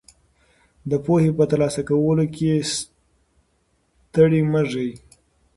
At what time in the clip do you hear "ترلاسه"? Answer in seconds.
1.49-1.81